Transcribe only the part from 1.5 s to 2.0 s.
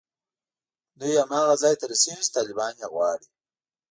ځای ته